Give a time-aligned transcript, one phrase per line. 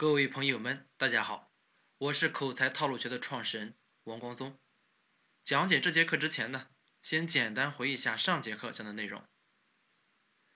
[0.00, 1.50] 各位朋友们，大家好，
[1.98, 3.74] 我是口才套路学的创始人
[4.04, 4.56] 王光宗。
[5.42, 6.68] 讲解这节课之前呢，
[7.02, 9.26] 先简单回忆一下上节课讲的内容。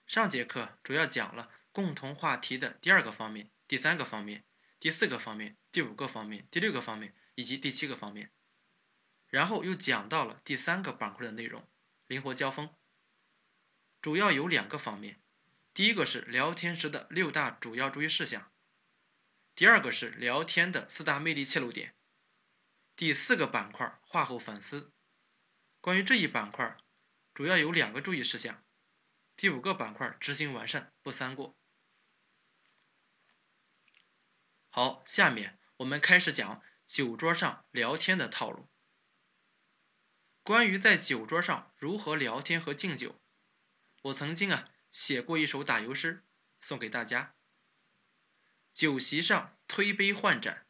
[0.07, 4.45] 上节课主要讲了共同话题的第二个方面、第三个方面、
[4.79, 8.31] 第四个方面、第五个方面、第六个方面以及第七个方面，
[9.27, 11.69] 然后又讲到了第三个板块的内容——
[12.07, 12.73] 灵活交锋。
[14.01, 15.21] 主要有两个方面，
[15.75, 18.49] 第一个是聊天时的六大主要注意事项。
[19.63, 21.95] 第二个是聊天的四大魅力切入点，
[22.97, 24.93] 第四个板块话后反思。
[25.81, 26.77] 关于这一板块，
[27.33, 28.65] 主要有两个注意事项。
[29.37, 31.57] 第五个板块执行完善，不三过。
[34.69, 38.69] 好，下面我们开始讲酒桌上聊天的套路。
[40.43, 43.15] 关于在酒桌上如何聊天和敬酒，
[44.03, 46.25] 我曾经啊写过一首打油诗，
[46.61, 47.37] 送给大家。
[48.75, 50.67] 酒席上推杯换盏，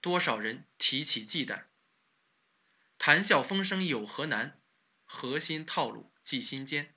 [0.00, 1.64] 多少人提起忌惮。
[2.98, 4.60] 谈笑风生有何难？
[5.04, 6.94] 核心套路记心间。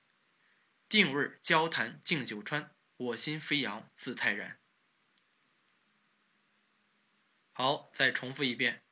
[0.88, 4.60] 定位交谈敬酒川，我心飞扬自泰然。
[7.52, 8.84] 好，再重复一遍。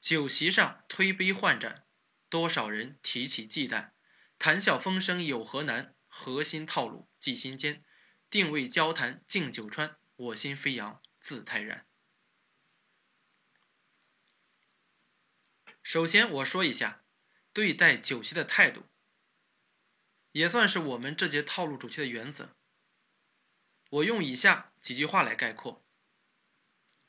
[0.00, 1.86] 酒席上推杯换盏，
[2.28, 3.92] 多少人提起忌惮。
[4.38, 5.94] 谈笑风生有何难？
[6.08, 7.84] 核心套路记心间。
[8.32, 11.86] 定位交谈敬酒川，我心飞扬自泰然。
[15.82, 17.04] 首先我说一下
[17.52, 18.86] 对待酒席的态度，
[20.30, 22.56] 也算是我们这节套路主题的原则。
[23.90, 25.84] 我用以下几句话来概括：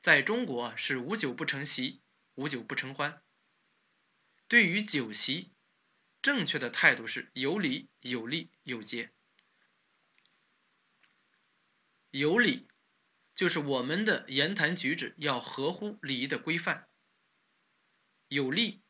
[0.02, 2.02] 在中国是无酒不成席，
[2.36, 3.24] 无酒不成欢。
[4.50, 5.54] 对于酒席，
[6.22, 9.14] 正确的态度是有礼、有礼、有节。
[12.16, 12.68] 有礼，
[13.34, 16.86] 就是我们的言谈举止要合乎礼仪的规范；
[18.28, 18.84] 有利，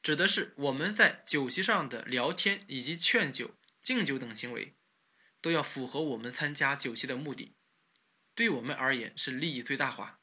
[0.00, 4.76] 指的是我们在酒席上的聊天以及劝酒、敬酒等行为，
[5.40, 7.56] 都要符合我们参加酒席的目的，
[8.36, 10.20] 对我们而言是利益最大化。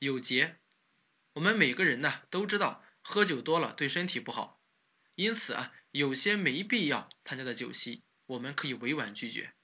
[0.00, 0.58] 有节，
[1.34, 4.60] 我们每个人呢都知道，喝酒多了对身体不好，
[5.14, 8.02] 因此啊，有些没必要参加的酒席。
[8.30, 9.54] 我们可以委婉拒绝，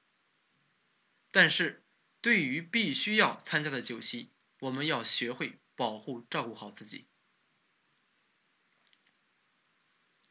[1.31, 1.85] 但是
[2.21, 7.07] 对于必须要参加的酒席，我们要学会保护、照顾好自己。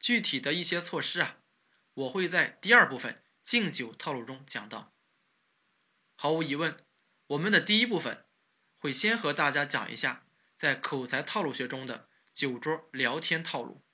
[0.01, 1.37] 具体的一些措施啊，
[1.93, 4.93] 我会在第二部分敬酒套路中讲到。
[6.15, 6.85] 毫无疑问，
[7.27, 8.25] 我们的第一部分
[8.77, 13.84] 会先和大家讲一下在口才套路学中的酒桌聊天套路。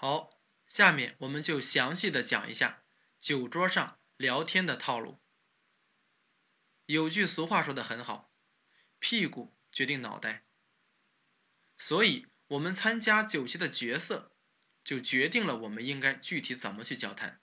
[0.00, 0.30] 好，
[0.68, 2.84] 下面我们就详细的讲一下
[3.18, 5.20] 酒桌上聊天的套路。
[6.86, 8.32] 有句俗话说的很好，
[9.00, 10.46] 屁股决定脑袋，
[11.76, 14.30] 所以我们参加酒席的角色，
[14.84, 17.40] 就决定了我们应该具体怎么去交谈。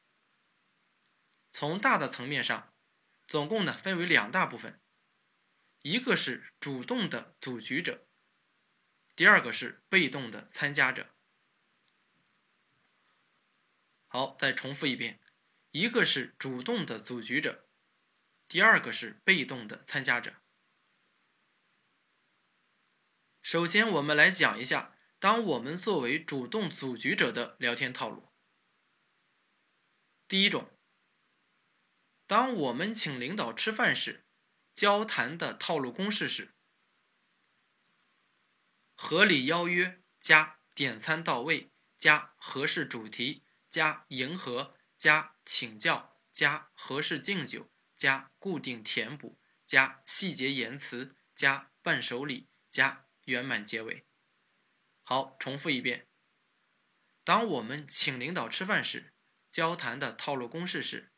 [1.52, 2.74] 从大的层面上，
[3.28, 4.80] 总共呢分为两大部分，
[5.82, 8.08] 一个是主动的组局者，
[9.14, 11.14] 第二个是被动的参加者。
[14.16, 15.20] 好，再重复一遍，
[15.72, 17.68] 一个是主动的组局者，
[18.48, 20.34] 第二个是被动的参加者。
[23.42, 28.32] 首先，我们来讲一下，当我们作为主动组局者的聊天套路。
[30.30, 30.72] 第一种，
[32.26, 34.26] 当我们请领导吃饭时，
[34.74, 36.56] 交谈的套路公式是：
[38.96, 43.42] 合理邀约加点餐到位加合适主题。
[43.76, 49.38] 加迎合，加请教，加合适敬酒，加固定填补，
[49.68, 54.06] 加细节言辞，加伴手礼，加圆满结尾。
[55.04, 56.08] 好，重复一遍。
[57.26, 59.14] 当我们请领导吃饭时，
[59.52, 61.12] 交谈的套路公式是：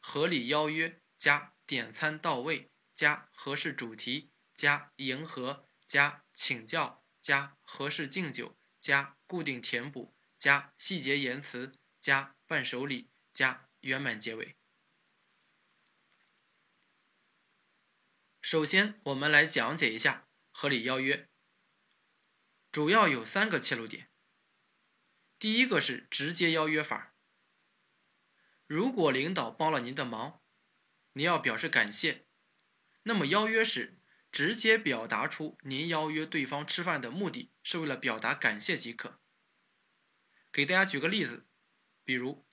[0.00, 10.13] 合理邀约加点餐到位，加合适主题，加迎合，加请教，加合适敬酒，加固定填补。
[10.44, 14.58] 加细节言辞，加伴手礼，加圆满结尾。
[18.42, 21.30] 首先，我们来讲解一下合理邀约，
[22.70, 24.10] 主要有三个切入点。
[25.38, 27.14] 第一个是直接邀约法，
[28.66, 30.42] 如果领导帮了您的忙，
[31.14, 32.26] 你要表示感谢，
[33.04, 33.98] 那么邀约时
[34.30, 39.18] 直接表达出您邀约对方吃饭的目的是为了表达感谢即可。
[40.54, 41.44] 给大家举个例子，
[42.04, 42.46] 比如，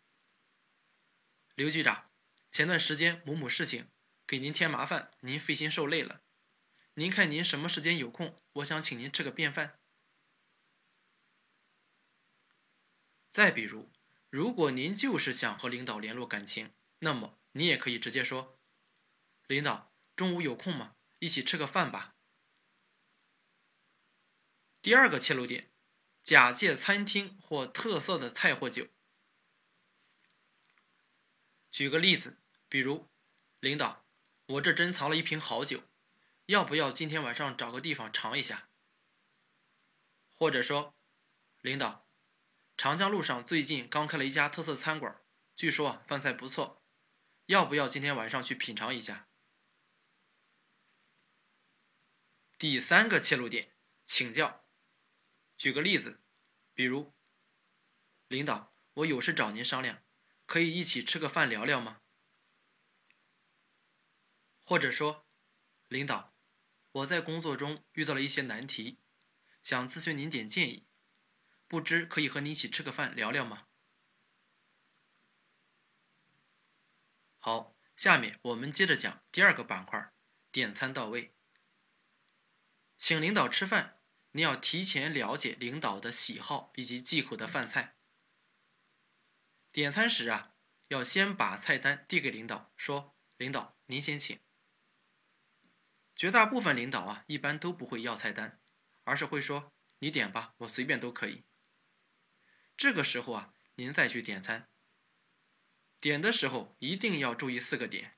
[1.54, 2.10] 刘局长，
[2.50, 3.92] 前段时间某某事情
[4.26, 6.24] 给您添麻烦，您费心受累了。
[6.96, 8.36] 您看您什么时间有空？
[8.54, 9.80] 我想请您吃个便饭。
[13.30, 13.92] 再比如，
[14.32, 18.60] 如果您就是想和领导联络感情，那么你也可以直接说
[19.46, 20.96] ：“领导，中午有空吗？
[21.20, 22.16] 一起吃个饭吧。”
[24.82, 25.71] 第二个切入点，
[26.24, 28.88] 假借餐厅或特色的菜或酒。
[31.72, 32.38] 举个例子，
[32.70, 33.10] 比如，
[33.60, 34.06] 领导，
[34.46, 35.82] 我这珍藏了一瓶好酒。
[36.46, 38.68] 要不要今天晚上找个地方尝一下？
[40.36, 40.94] 或者说，
[41.62, 42.06] 领导，
[42.76, 45.16] 长江路上最近刚开了一家特色餐馆，
[45.56, 46.84] 据说饭菜不错，
[47.46, 49.28] 要不要今天晚上去品尝一下？
[52.58, 53.74] 第三个切入点，
[54.06, 54.61] 请教。
[55.62, 56.20] 举个例子，
[56.74, 57.14] 比如，
[58.28, 60.04] 领导，我有事找您商量，
[60.48, 62.02] 可以一起吃个饭聊聊吗？
[64.66, 65.24] 或者说，
[65.88, 66.34] 领导。
[66.94, 68.98] 我在工作中遇到了一些难题，
[69.62, 70.88] 想咨询您点建议，
[71.68, 73.68] 不知可以和您一起吃个饭聊聊吗？
[77.38, 80.12] 好，下面我们接着讲第二个板块，
[80.52, 81.36] 点餐到位。
[82.98, 84.01] 请领导吃饭，
[84.32, 87.96] 你要提前了解领导的喜好以及忌口的饭菜。
[89.72, 90.54] 点餐时啊，
[90.88, 94.40] 要先把菜单递给领导，说：“领导，您先请。”
[96.16, 98.60] 绝大部分领导啊，一般都不会要菜单，
[99.04, 101.44] 而是会说：“你点吧，我随便都可以。”
[102.78, 104.68] 这个时候啊，您再去点餐。
[106.00, 108.18] 点的时候一定要注意四个点。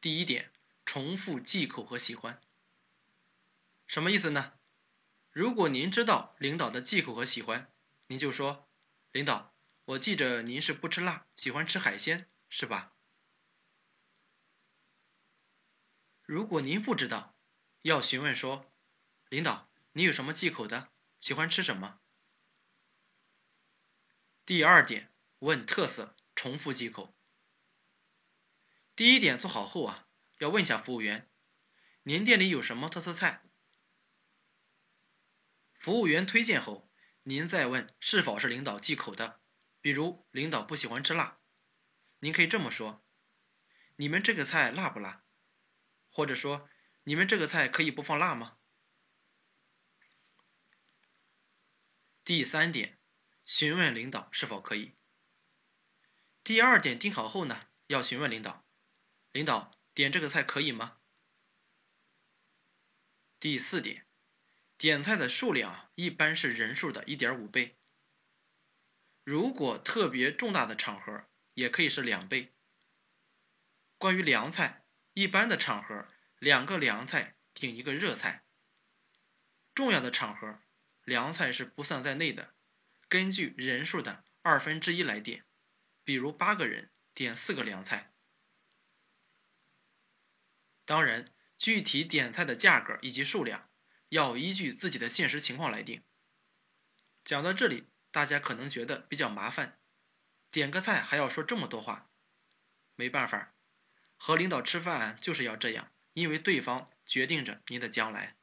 [0.00, 0.52] 第一点，
[0.84, 2.40] 重复忌口和喜欢。
[3.92, 4.54] 什么意思呢？
[5.32, 7.70] 如果您知道领导的忌口和喜欢，
[8.06, 8.66] 您就说
[9.12, 9.54] ：“领导，
[9.84, 12.94] 我记着您是不吃辣，喜欢吃海鲜，是吧？”
[16.24, 17.36] 如果您不知道，
[17.82, 18.72] 要询问说
[19.28, 20.90] ：“领导，你有什么忌口的？
[21.20, 22.00] 喜欢吃什么？”
[24.46, 27.14] 第二点，问特色，重复忌口。
[28.96, 30.06] 第一点做好后啊，
[30.38, 31.28] 要问一下服务员
[32.04, 33.42] ：“您店里有什么特色菜？”
[35.82, 36.88] 服务员推荐后，
[37.24, 39.40] 您再问是否是领导忌口的。
[39.80, 41.40] 比如领导不喜欢吃辣，
[42.20, 43.04] 您可以这么说
[43.98, 45.24] ：“你们这个菜辣不辣？”
[46.08, 46.70] 或者说，
[47.02, 48.58] 你们这个菜可以不放辣吗？
[52.22, 53.00] 第三点，
[53.44, 54.94] 询问领导是否可以。
[56.44, 58.64] 第二点定好后呢，要询问领导，
[59.32, 61.00] 领导点这个菜可以吗？
[63.40, 64.06] 第四点，
[64.82, 67.78] 点菜的数量一般是人数的一点五倍，
[69.22, 71.24] 如果特别重大的场合，
[71.54, 72.52] 也可以是两倍。
[73.96, 74.84] 关于凉菜。
[75.12, 76.08] 一般的场合，
[76.40, 78.44] 两个凉菜顶一个热菜。
[79.72, 80.58] 重要的场合，
[81.04, 82.52] 凉菜是不算在内的，
[83.06, 85.44] 根据人数的二分之一来点。
[86.02, 88.12] 比如八个人点四个凉菜。
[90.84, 93.70] 当然，具体点菜的价格以及数量
[94.12, 96.02] 要依据自己的现实情况来定。
[97.24, 99.78] 讲到这里，大家可能觉得比较麻烦，
[100.50, 102.10] 点个菜还要说这么多话，
[102.94, 103.54] 没办法。
[104.18, 108.36] 和领导吃饭就是要这样，因为对方决定着您的将来。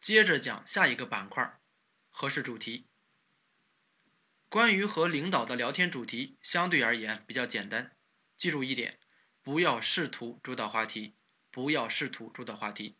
[0.00, 1.60] 接着讲下一个板块，
[2.08, 2.86] 合适主题。
[4.48, 7.94] 关于和领导的聊天主题，相对而言比较简单。
[8.34, 8.98] 记住一点，
[9.42, 11.14] 不要试图主导话题，
[11.54, 12.96] 不要试图主导话题。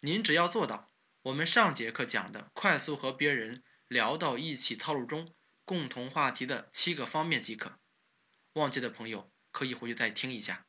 [0.00, 0.90] 您只要做到
[1.22, 5.32] 我们上节课讲的，快速和别人聊到一起套路中。
[5.64, 7.78] 共同话题的七个方面即可，
[8.54, 10.66] 忘记的朋友可以回去再听一下。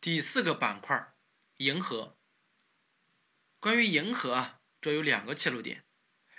[0.00, 1.14] 第四个板块，
[1.58, 2.18] 迎合。
[3.60, 5.84] 关于迎合啊，这有两个切入点，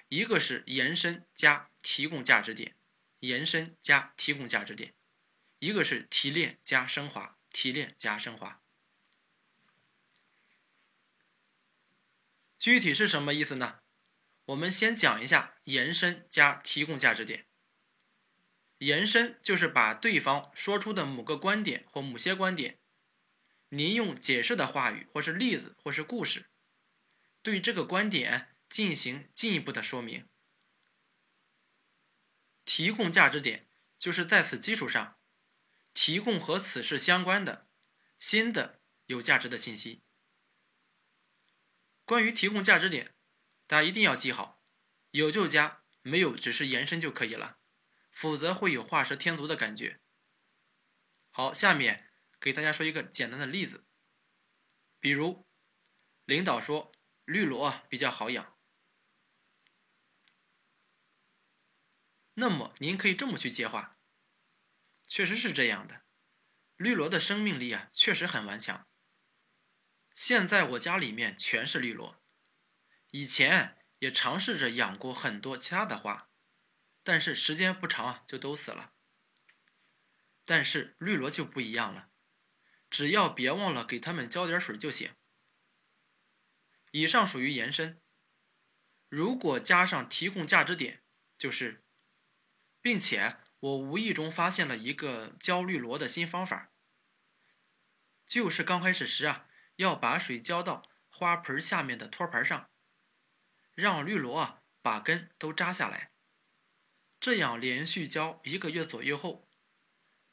[0.09, 2.75] 一个是延伸加提供价值点，
[3.19, 4.91] 延伸加提供价值点；
[5.59, 8.61] 一个是提炼加升华，提炼加升华。
[12.59, 13.79] 具体是什么意思呢？
[14.45, 17.45] 我们先讲一下延伸加提供价值点。
[18.79, 22.77] 延伸就是把对方说出的某个观点或某些观点，
[23.69, 26.45] 您用解释的话语或是例子或是故事，
[27.41, 30.27] 对这个观点进行进一步的说明。
[32.65, 35.17] 提供价值点就是在此基础上，
[35.99, 37.67] 提供和此事相关的
[38.19, 40.03] 新的有价值的信息，
[42.05, 43.15] 关于提供价值点，
[43.65, 44.63] 大家一定要记好，
[45.09, 47.57] 有就加，没有只是延伸就可以了，
[48.11, 49.99] 否则会有画蛇添足的感觉。
[51.31, 52.07] 好，下面
[52.39, 53.83] 给大家说一个简单的例子，
[54.99, 55.47] 比如
[56.25, 56.91] 领导说
[57.25, 58.55] 绿萝比较好养，
[62.35, 63.96] 那么您可以这么去接话，
[65.07, 66.03] 确实是这样的，
[66.75, 68.87] 绿萝的生命力啊确实很顽强。
[70.13, 72.21] 现在我家里面全是绿萝，
[73.11, 76.29] 以前也尝试着养过很多其他的花，
[77.03, 78.93] 但是时间不长啊就都死了。
[80.45, 82.09] 但是绿萝就不一样了，
[82.89, 85.13] 只要别忘了给它们浇点水就行。
[86.91, 88.01] 以上属于延伸，
[89.09, 91.03] 如果加上提供价值点，
[91.37, 91.83] 就是，
[92.81, 96.71] 并且我无意中发现了一个浇绿萝的新方法，
[98.25, 99.47] 就是刚开始时啊。
[99.77, 102.67] 要把水浇到花盆下面的托盘上，
[103.75, 106.11] 让绿萝啊把根都扎下来。
[107.19, 109.47] 这样连续浇一个月左右后，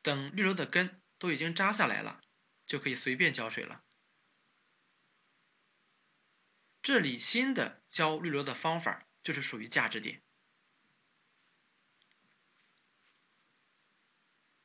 [0.00, 2.22] 等绿萝的根都已经扎下来了，
[2.64, 3.84] 就可以随便浇水了。
[6.80, 10.23] 这里新的浇绿萝的方法就是属于价值点。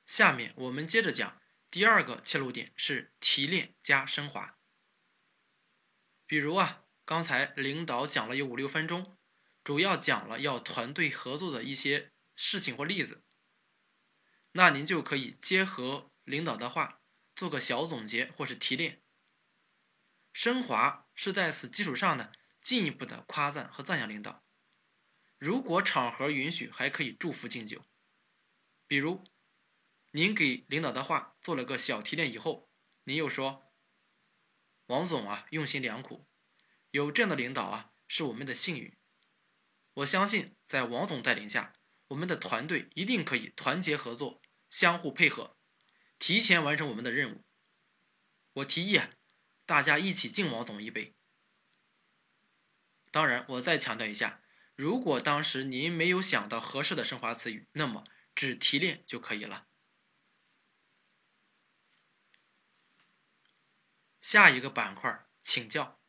[0.10, 1.40] 下面我们接着讲
[1.70, 4.58] 第二个切入点是提炼加升华。
[6.26, 9.16] 比如啊，刚才领导讲了有五六分钟，
[9.64, 13.24] 主要讲了要团队合作的一些事情或例子。
[14.52, 17.04] 那您就可以结合领导的话，
[17.36, 19.04] 做个小总结或是提炼。
[20.34, 24.44] 升华是在此基础上呢，进一步的夸赞和赞扬领导。
[25.38, 27.86] 如果场合允许，还可以祝福敬酒。
[28.88, 29.24] 比如，
[30.12, 32.70] 您给领导的话做了个小提炼以后，
[33.04, 33.72] 您又说。
[34.88, 36.28] 王总啊，用心良苦，
[36.90, 38.98] 有这样的领导啊，是我们的幸运。
[39.94, 41.76] 我相信，在王总带领下，
[42.08, 45.56] 我们的团队一定可以团结合作，相互配合，
[46.18, 47.44] 提前完成我们的任务。
[48.54, 49.12] 我提议啊，
[49.68, 51.16] 大家一起敬王总一杯。
[53.12, 54.42] 当然，我再强调一下，
[54.76, 59.68] 如果当时您没有想到合适的升华词语，那么只提炼就可以了。
[64.22, 66.00] 下一个板块，请教。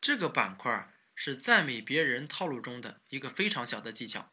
[0.00, 4.32] 这个板块是赞美别人套路中的一个非常小的技巧，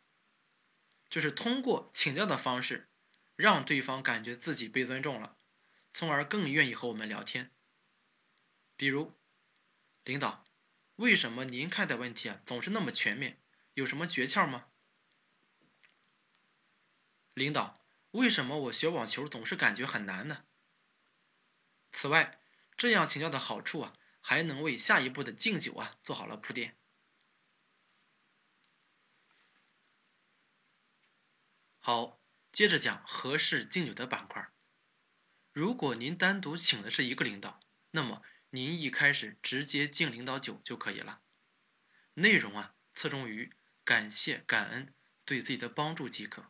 [1.09, 2.89] 就是通过请教的方式，
[3.35, 5.37] 让对方感觉自己被尊重了，
[5.93, 7.53] 从而更愿意和我们聊天。
[8.75, 9.19] 比如，
[10.03, 10.45] 领导，
[10.95, 13.41] 为什么您看待问题啊总是那么全面？
[13.75, 14.69] 有什么诀窍吗？
[17.33, 20.45] 领导，为什么我学网球总是感觉很难呢？
[21.91, 22.38] 此外，
[22.79, 26.77] 这样请教的好处啊，还能为下一步的敬酒啊做好了铺垫。
[31.77, 32.21] 好，
[32.53, 34.49] 接着讲合适敬酒的板块。
[35.51, 37.59] 如果您单独请的是一个领导，
[37.91, 38.21] 那么
[38.51, 41.21] 您一开始直接敬领导酒就可以了。
[42.13, 44.93] 内容啊，侧重于感谢、感恩
[45.25, 46.49] 对自己的帮助即可。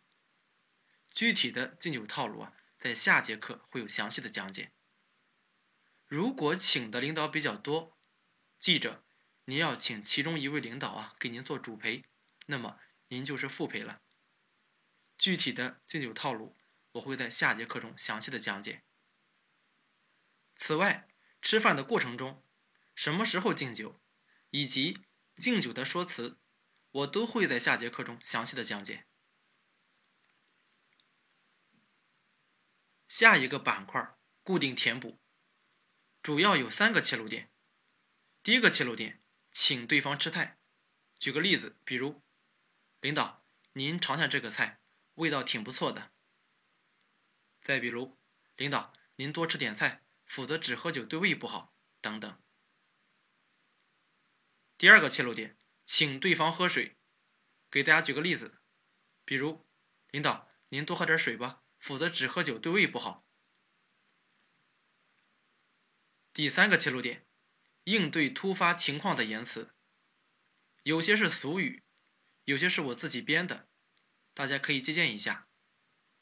[1.09, 4.71] 具体的敬酒套路啊，在下节课会有详细的讲解。
[6.09, 7.95] 如果请的领导比较多，
[8.59, 9.05] 记着，
[9.45, 12.03] 您要请其中一位领导啊给您做主陪，
[12.47, 14.01] 那么您就是副陪了。
[15.19, 16.57] 具体的敬酒套路，
[16.93, 18.83] 我会在下节课中详细的讲解。
[20.55, 21.07] 此外，
[21.43, 22.43] 吃饭的过程中，
[22.95, 24.01] 什么时候敬酒，
[24.49, 26.39] 以及敬酒的说辞，
[26.89, 29.05] 我都会在下节课中详细的讲解。
[33.07, 35.19] 下一个板块，固定填补。
[36.21, 37.51] 主要有三个切入点。
[38.43, 39.19] 第一个切入点，
[39.51, 40.57] 请对方吃菜。
[41.17, 42.21] 举个例子，比如，
[43.01, 44.81] 领导，您尝尝这个菜，
[45.15, 46.11] 味道挺不错的。
[47.61, 48.17] 再比如，
[48.55, 51.73] 领导，您多吃点菜，否则只喝酒对胃不好。
[52.01, 52.41] 等等。
[54.77, 56.97] 第二个切入点，请对方喝水。
[57.69, 58.57] 给大家举个例子，
[59.25, 59.67] 比如，
[60.11, 63.28] 领导，您多喝点水吧，否则只喝酒对胃不好。
[66.33, 67.25] 第三个切入点，
[67.83, 69.73] 应对突发情况的言辞，
[70.83, 71.83] 有些是俗语，
[72.45, 73.67] 有些是我自己编的，
[74.33, 75.47] 大家可以借鉴一下，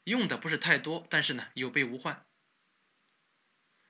[0.04, 2.26] 用的不是太多，但是呢有备无患。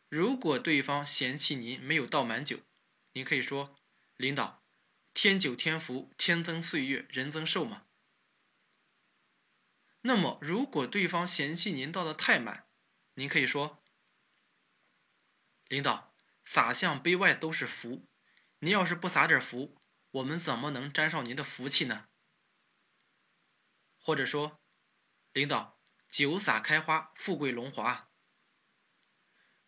[0.09, 2.61] 如果对方嫌弃您没有倒满酒，
[3.13, 3.77] 您可以说
[4.17, 4.63] ：“领导，
[5.15, 7.85] 天酒天福，天增岁月，人增寿嘛。”
[10.01, 12.67] 那么如果对方嫌弃您倒的太满，
[13.15, 13.83] 您可以说
[15.69, 16.07] ：“领导。”
[16.51, 18.09] 洒向杯外都是福，
[18.61, 19.79] 您要是不撒点福，
[20.13, 22.09] 我们怎么能沾上您的福气呢？
[23.99, 24.59] 或者说，
[25.33, 28.11] 领导，酒洒开花，富贵荣华。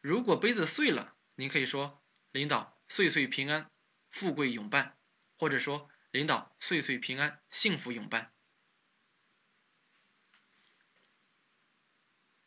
[0.01, 3.71] 如果杯子碎了，您可以说，领导，岁岁平安，
[4.09, 4.97] 富贵永伴。
[5.37, 8.33] 或者说，领导，岁岁平安，幸福永伴。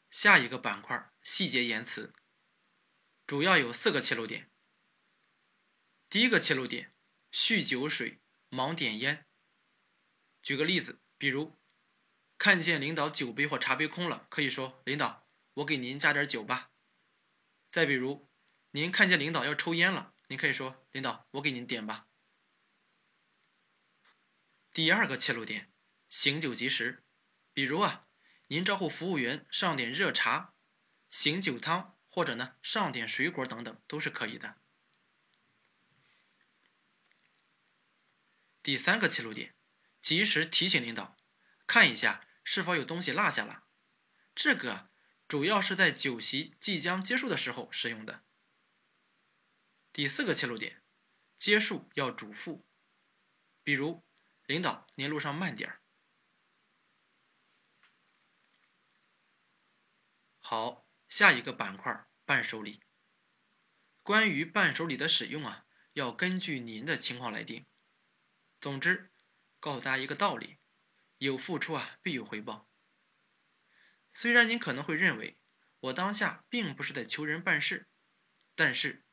[0.10, 2.15] 下一个板块细节言辞，
[3.25, 4.49] 主要有四个切入点。
[6.09, 6.93] 第一个切入点，
[7.31, 9.25] 酗酒水，忙点烟。
[10.41, 11.57] 举个例子，比如
[12.37, 16.71] 看见领导酒杯或茶杯空了，可以说：“领导，我给您加点酒吧。”
[17.71, 18.29] 再比如，
[18.71, 22.07] 您看见领导要抽烟了，您可以说：“领导，我给您点吧。”
[24.73, 25.71] 第二个切入点，
[26.09, 27.03] 醒酒及时，
[27.53, 28.07] 比如啊。
[28.47, 30.53] 您招呼服务员上点热茶、
[31.09, 34.55] 醒酒汤，或者呢上点水果等等，都是可以的。
[38.62, 39.55] 第三个切入点，
[40.00, 41.17] 及时提醒领导，
[41.65, 43.63] 看一下是否有东西落下了。
[44.36, 44.91] 这个
[45.27, 48.24] 主要是在酒席即将结束的时候使用的。
[49.91, 50.84] 第四个切入点，
[51.39, 52.62] 结束要嘱咐，
[53.63, 54.03] 比如
[54.46, 55.82] 领导您路上慢点儿。
[60.39, 60.82] 好，
[61.13, 62.82] 下一个板块伴手礼。
[64.01, 67.67] 关于伴手礼的使用啊，要根据您的情况来定。
[68.60, 69.12] 总之，
[69.60, 70.58] 告诉大家一个道理：
[71.20, 72.67] 有付出啊，必有回报。
[74.10, 75.38] 虽然您可能会认为
[75.82, 77.88] 我当下并不是在求人办事，
[78.55, 79.05] 但是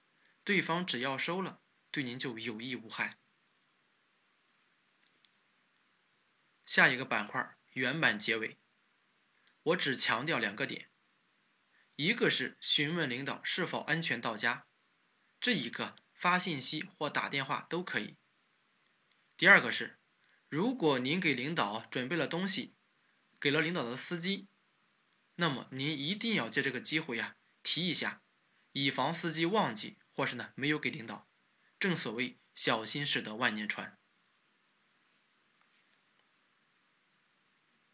[0.43, 3.19] 对方只要收了，对您就有益无害。
[6.65, 8.59] 下一个板块圆满结尾，
[9.65, 10.90] 我只强调两个点。
[12.03, 14.67] 一个是询问领导是否安全到家，
[15.39, 18.17] 这一个发信息或打电话都可以。
[19.37, 20.01] 第二个是，
[20.49, 22.75] 如果您给领导准备了东西，
[23.39, 24.49] 给了领导的司机，
[25.35, 28.23] 那么您一定要借这个机会呀提一下，
[28.73, 31.29] 以防司机忘记或是呢没有给领导。
[31.79, 33.99] 正所谓小心驶得万年船。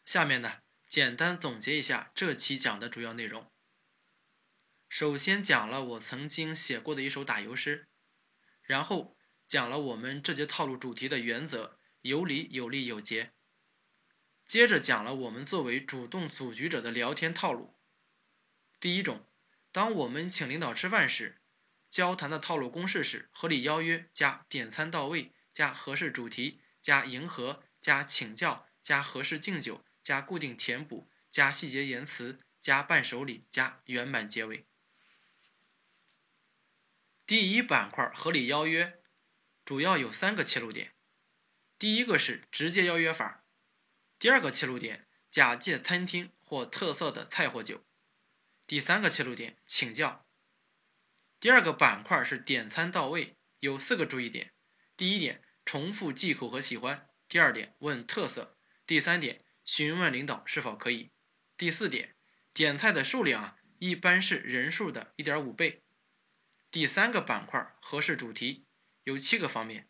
[0.04, 3.50] 下面呢，简单总结一下这期讲的主要内容。
[4.98, 7.86] 首先讲了我曾经写过的一首打油诗，
[8.62, 9.14] 然后
[9.46, 13.34] 讲了我们这节套路主题的原则：有理、有利、有节。
[14.46, 17.74] 接着讲了我们作为主动组局者的聊天套路。
[18.80, 19.22] 第一种，
[19.70, 21.42] 当我们请领导吃饭时，
[21.90, 34.64] 交谈的套路公式是：合理邀约加点餐到位加合适主题加迎合加请教加合适敬酒加固定填补加细节言辞加伴手礼加圆满结尾。
[37.26, 39.00] 第一板块合理邀约，
[39.64, 40.94] 主要有三个切入点。
[41.76, 43.44] 第一个是直接邀约法，
[44.20, 47.84] 第二个切入点假借餐厅或特色的菜或酒，
[48.64, 50.24] 第三个切入点请教。
[51.40, 54.52] 第二个板块是点餐到位，有四个注意点：
[54.96, 61.10] 第一点重复忌口和喜欢；第二点问特色；第三点询问领导是否可以；
[61.56, 62.14] 第四点
[62.54, 65.82] 点菜的数量啊，一般是人数的一点五倍。
[66.70, 68.66] 第三个板块合适主题
[69.04, 69.88] 有七个方面，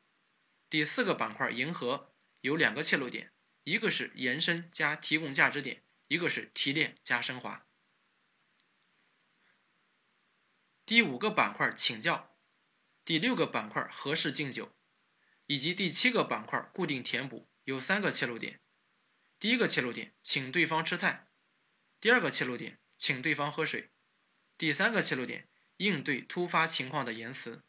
[0.69, 3.33] 第四个板块迎合有两个切入点，
[3.65, 7.67] 一个是延伸加提供价值点，一个是提炼加升华。
[10.85, 12.37] 第五个板块请教，
[13.05, 14.73] 第六个板块合适敬酒，
[15.47, 18.61] 以及第七个板块固定填补有三个切入点，
[19.41, 21.27] 第一个切入点请对方吃菜，
[21.99, 23.91] 第二个切入点请对方喝水，
[24.57, 25.49] 第三个切入点。
[25.77, 27.63] 应对突发情况的言辞。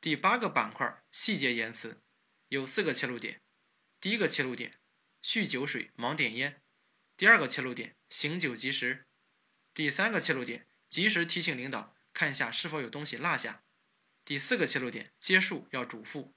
[0.00, 2.02] 第八个板块细节言辞
[2.48, 3.40] 有四个切入点：
[4.00, 4.78] 第一个切入点
[5.22, 6.60] 酗酒水忙点烟；
[7.16, 9.04] 第二个切入点醒酒及时；
[9.74, 13.62] 第三个切入点及时提醒领导看一下是否有东西落下；
[14.24, 16.32] 第四个切入点结束要嘱咐。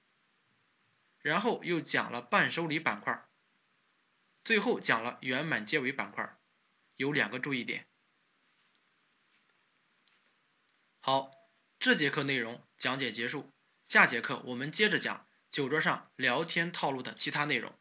[1.22, 3.28] 然后又讲了伴手礼板块，
[4.42, 6.40] 最后讲了圆满结尾板块，
[6.96, 7.89] 有两个注意点。
[11.02, 11.32] 好，
[11.80, 13.54] 这节课内容讲解结束。
[13.86, 17.74] 下节课我们接着讲酒桌上聊天套路的其他内容。